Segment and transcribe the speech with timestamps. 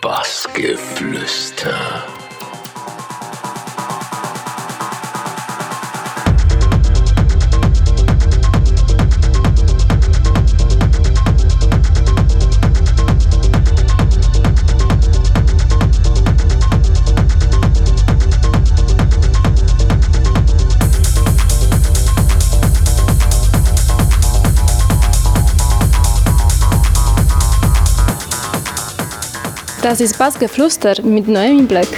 [0.00, 2.06] Bassgeflüster.
[29.82, 31.88] Das ist Bassgeflüster mit Noemi Black.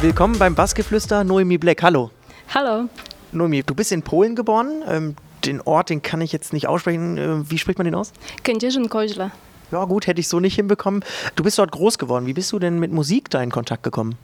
[0.00, 1.84] Willkommen beim Bassgeflüster Noemi Black.
[1.84, 2.10] Hallo.
[2.52, 2.88] Hallo.
[3.30, 4.82] Noemi, du bist in Polen geboren.
[4.88, 5.14] Ähm,
[5.44, 7.18] den Ort, den kann ich jetzt nicht aussprechen.
[7.18, 8.12] Äh, wie spricht man den aus?
[8.42, 9.30] Kędzierzyn-Koźle.
[9.72, 11.04] Ja, gut, hätte ich so nicht hinbekommen.
[11.36, 12.26] Du bist dort groß geworden.
[12.26, 14.16] Wie bist du denn mit Musik da in Kontakt gekommen?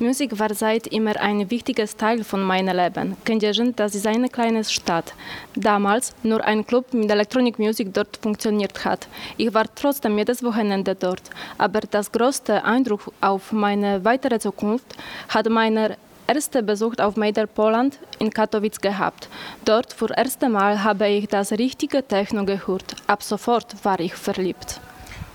[0.00, 3.16] Musik war seit immer ein wichtiges Teil von meinem Leben.
[3.24, 5.14] Kędzierzyn, das ist eine kleine Stadt.
[5.54, 9.06] Damals nur ein Club mit Electronic Music dort funktioniert hat.
[9.36, 11.22] Ich war trotzdem jedes Wochenende dort.
[11.58, 14.86] Aber das größte Eindruck auf meine weitere Zukunft
[15.28, 19.28] hat meine erste Besuch auf Major Poland in Katowice gehabt.
[19.64, 22.96] Dort für das erste Mal habe ich das richtige Techno gehört.
[23.06, 24.80] Ab sofort war ich verliebt.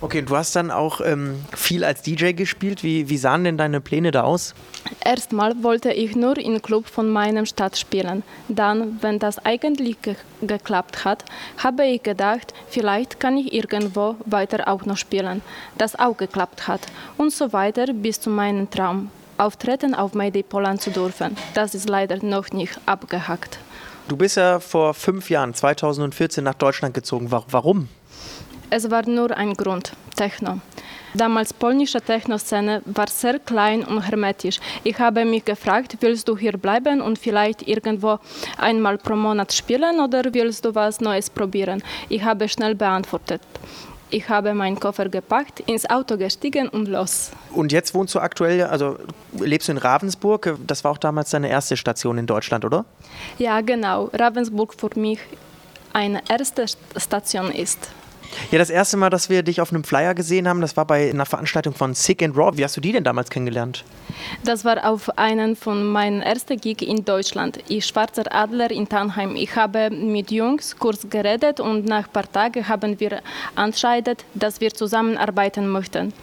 [0.02, 2.84] Okay, du hast dann auch ähm, viel als DJ gespielt.
[2.84, 4.56] Wie, wie sahen denn deine Pläne da aus?
[5.04, 8.24] Erstmal wollte ich nur im Club von meiner Stadt spielen.
[8.48, 11.26] Dann, wenn das eigentlich ge geklappt hat,
[11.58, 15.42] habe ich gedacht, vielleicht kann ich irgendwo weiter auch noch spielen.
[15.78, 16.80] Das auch geklappt hat.
[17.18, 19.12] Und so weiter bis zu meinem Traum.
[19.40, 21.36] Auftreten auf Mayday Poland zu dürfen.
[21.54, 23.58] Das ist leider noch nicht abgehackt.
[24.09, 27.31] Du bist ja vor fünf Jahren, 2014, nach Deutschland gezogen.
[27.31, 27.88] Warum?
[28.70, 30.59] Es war nur ein Grund, Techno.
[31.14, 34.59] Damals polnische Techno-Szene war sehr klein und hermetisch.
[34.84, 38.19] Ich habe mich gefragt, willst du hier bleiben und vielleicht irgendwo
[38.58, 41.81] einmal pro Monat spielen oder willst du was Neues probieren?
[42.09, 43.42] Ich habe schnell beantwortet.
[44.12, 47.31] Ich habe meinen Koffer gepackt, ins Auto gestiegen und los.
[47.53, 48.97] Und jetzt wohnst du aktuell, also
[49.38, 50.58] lebst du in Ravensburg?
[50.66, 52.86] Das war auch damals deine erste Station in Deutschland, oder?
[53.38, 54.09] Ja, genau.
[54.14, 55.19] Ravensburg für mich
[55.94, 56.66] eine erste
[56.98, 57.90] Station ist.
[58.51, 61.09] Ja, das erste Mal, dass wir dich auf einem Flyer gesehen haben, das war bei
[61.09, 62.57] einer Veranstaltung von Sick and Raw.
[62.57, 63.84] Wie hast du die denn damals kennengelernt?
[64.44, 67.59] Das war auf einen von meinen ersten Gig in Deutschland.
[67.68, 69.35] Ich Schwarzer Adler in Tannheim.
[69.35, 73.22] Ich habe mit Jungs kurz geredet und nach ein paar Tagen haben wir
[73.56, 76.13] entscheidet, dass wir zusammenarbeiten möchten.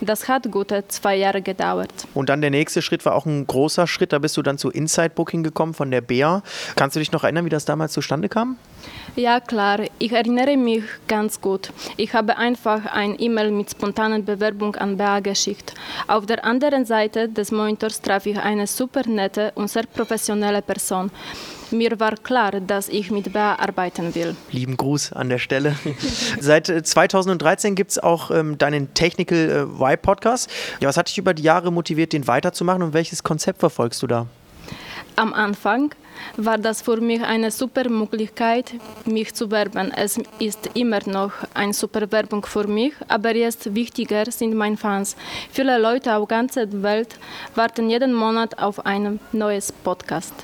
[0.00, 1.92] Das hat gute zwei Jahre gedauert.
[2.14, 4.12] Und dann der nächste Schritt war auch ein großer Schritt.
[4.12, 6.42] Da bist du dann zu Inside Booking gekommen von der Bea.
[6.76, 8.56] Kannst du dich noch erinnern, wie das damals zustande kam?
[9.18, 9.80] Ja, klar.
[9.98, 11.70] Ich erinnere mich ganz gut.
[11.96, 15.74] Ich habe einfach ein E-Mail mit spontanen Bewerbung an BA geschickt.
[16.06, 21.10] Auf der anderen Seite des Monitors traf ich eine super nette und sehr professionelle Person.
[21.70, 24.36] Mir war klar, dass ich mit BA arbeiten will.
[24.52, 25.74] Lieben Gruß an der Stelle.
[26.40, 30.48] Seit 2013 gibt es auch ähm, deinen Technical äh, Vibe Podcast.
[30.80, 34.06] Ja, was hat dich über die Jahre motiviert, den weiterzumachen und welches Konzept verfolgst du
[34.06, 34.26] da?
[35.16, 35.92] Am Anfang
[36.36, 38.74] war das für mich eine super Möglichkeit,
[39.04, 39.92] mich zu werben.
[39.94, 45.16] Es ist immer noch eine super Werbung für mich, aber jetzt wichtiger sind meine Fans.
[45.50, 47.18] Viele Leute auf ganzer Welt
[47.54, 50.34] warten jeden Monat auf ein neues Podcast.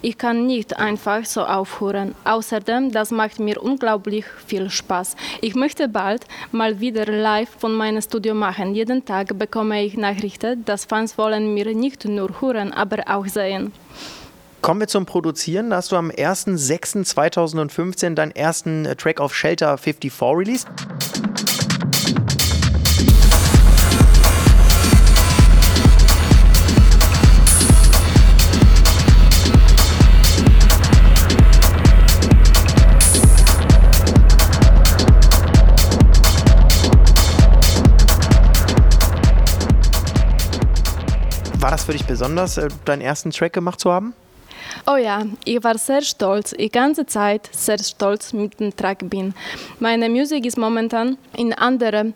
[0.00, 2.14] Ich kann nicht einfach so aufhören.
[2.24, 5.16] Außerdem, das macht mir unglaublich viel Spaß.
[5.40, 8.74] Ich möchte bald mal wieder live von meinem Studio machen.
[8.74, 13.72] Jeden Tag bekomme ich Nachrichten, dass Fans wollen mir nicht nur hören, aber auch sehen.
[14.60, 15.70] Kommen wir zum Produzieren.
[15.70, 20.66] Da hast du am 1.6.2015 deinen ersten äh, Track auf Shelter 54 released.
[41.60, 44.14] War das für dich besonders, äh, deinen ersten Track gemacht zu haben?
[44.90, 49.34] Oh ja, ich war sehr stolz, die ganze Zeit sehr stolz mit dem Track bin.
[49.80, 52.14] Meine Musik ist momentan in andere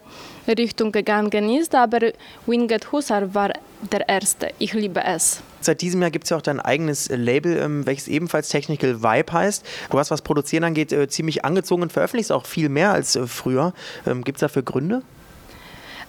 [0.48, 2.12] Richtung gegangen ist, aber
[2.46, 3.52] Winged Husar war
[3.92, 4.48] der erste.
[4.58, 5.42] Ich liebe es.
[5.60, 9.32] Seit diesem Jahr gibt es ja auch dein eigenes Label, ähm, welches ebenfalls Technical Vibe
[9.34, 9.66] heißt.
[9.90, 13.26] Du hast, was Produzieren angeht, äh, ziemlich angezogen und veröffentlichst auch viel mehr als äh,
[13.26, 13.74] früher.
[14.06, 15.02] Ähm, gibt es dafür Gründe?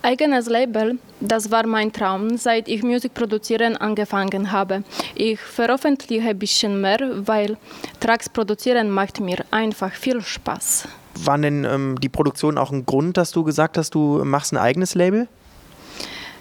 [0.05, 4.83] Eigenes Label, das war mein Traum, seit ich Musik produzieren angefangen habe.
[5.15, 7.55] Ich veröffentliche ein bisschen mehr, weil
[8.01, 10.89] Tracks produzieren macht mir einfach viel Spaß.
[11.23, 14.57] Waren denn ähm, die Produktionen auch ein Grund, dass du gesagt hast, du machst ein
[14.57, 15.29] eigenes Label?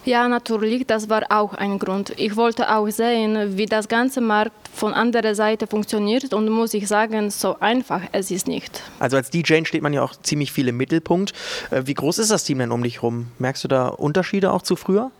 [0.04, 2.12] Ja, natürlich, das war auch ein Grund.
[2.16, 6.88] Ich wollte auch sehen, wie das ganze Markt von anderer Seite funktioniert und muss ich
[6.88, 8.82] sagen, so einfach es ist nicht.
[8.98, 11.32] Also als DJ steht man ja auch ziemlich viel im Mittelpunkt.
[11.70, 13.28] Äh, wie groß ist das Team denn um dich rum?
[13.38, 15.12] Merkst du da Unterschiede auch zu früher?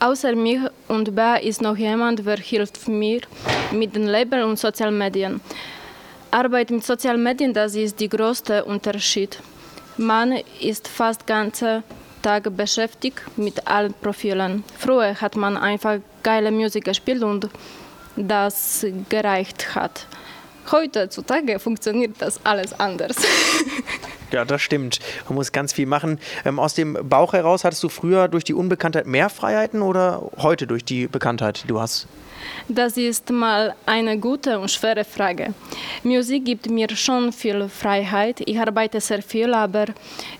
[0.00, 3.20] Außer mir und Bea ist noch jemand, der hilft mir
[3.72, 5.42] mit den Label und sozialen Medien.
[6.30, 9.38] Arbeit mit sozialen Medien, das ist der größte Unterschied.
[9.98, 11.82] Man ist fast ganze
[12.22, 14.64] Tag beschäftigt mit allen Profilen.
[14.78, 17.48] Früher hat man einfach geile Musik gespielt und
[18.16, 20.06] das gereicht hat.
[20.70, 23.16] Heutzutage funktioniert das alles anders.
[24.32, 24.98] Ja, das stimmt.
[25.28, 26.18] Man muss ganz viel machen.
[26.44, 30.66] Ähm, aus dem Bauch heraus hattest du früher durch die Unbekanntheit mehr Freiheiten oder heute
[30.66, 32.06] durch die Bekanntheit, die du hast?
[32.68, 35.54] Das ist mal eine gute und schwere Frage.
[36.02, 38.42] Musik gibt mir schon viel Freiheit.
[38.46, 39.86] Ich arbeite sehr viel, aber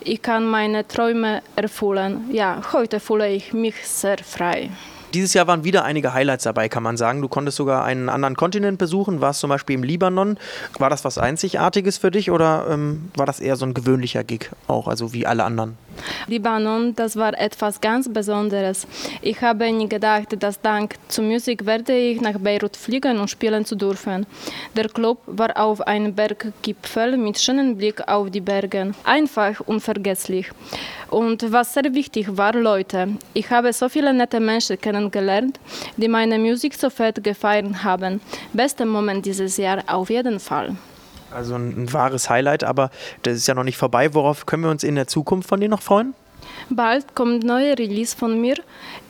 [0.01, 2.29] ich kann meine Träume erfüllen.
[2.33, 4.71] Ja, heute fühle ich mich sehr frei.
[5.13, 7.21] Dieses Jahr waren wieder einige Highlights dabei, kann man sagen.
[7.21, 10.39] Du konntest sogar einen anderen Kontinent besuchen, warst zum Beispiel im Libanon.
[10.79, 14.51] War das was Einzigartiges für dich oder ähm, war das eher so ein gewöhnlicher Gig
[14.69, 15.77] auch, also wie alle anderen?
[16.27, 18.87] Libanon, das war etwas ganz Besonderes.
[19.21, 23.65] Ich habe nie gedacht, dass dank zur Musik werde ich nach Beirut fliegen und spielen
[23.65, 24.27] zu dürfen.
[24.77, 28.93] Der Club war auf einem Berggipfel mit schönem Blick auf die Berge.
[29.05, 30.51] Einfach unvergesslich.
[31.11, 33.09] Und was sehr wichtig war, Leute.
[33.35, 35.61] Ich habe so viele nette Menschen kennengelernt,
[35.97, 38.21] die meine Musik so fett gefeiert haben.
[38.53, 40.77] Bester Moment dieses Jahr auf jeden Fall.
[41.35, 42.91] Also ein, ein, wahres Highlight, aber
[43.23, 44.15] das ist ja noch nicht vorbei.
[44.15, 46.15] Worauf können wir uns in der Zukunft von dir noch freuen?
[46.71, 48.57] Bald kommt neue Release von mir.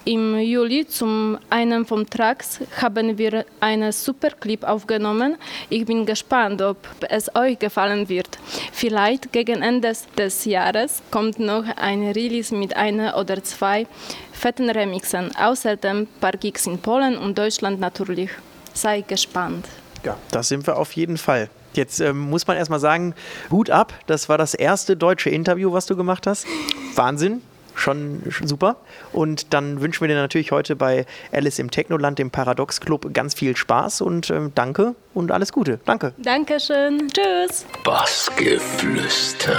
[0.04, 5.36] Im Juli zum einen vom Tracks haben wir einen super Clip aufgenommen.
[5.69, 6.76] Ich bin gespannt, ob
[7.08, 8.38] es euch gefallen wird.
[8.72, 13.86] Vielleicht gegen Ende des Jahres kommt noch ein Release mit einer oder zwei
[14.32, 15.30] fetten Remixen.
[15.36, 18.30] Außerdem ein paar Gigs in Polen und Deutschland natürlich.
[18.75, 19.66] Sei gespannt.
[20.04, 21.48] Ja, das sind wir auf jeden Fall.
[21.76, 23.14] Jetzt ähm, muss man erstmal sagen,
[23.50, 26.46] Hut ab, das war das erste deutsche Interview, was du gemacht hast.
[26.94, 27.42] Wahnsinn.
[27.74, 28.76] Schon, schon super.
[29.12, 33.32] Und dann wünschen wir dir natürlich heute bei Alice im Technoland, dem Paradox Club, ganz
[33.32, 35.80] viel Spaß und ähm, danke und alles Gute.
[35.86, 36.12] Danke.
[36.19, 37.08] Dankeschön.
[37.08, 37.64] Tschüss.
[37.82, 39.56] Bassgeflüster.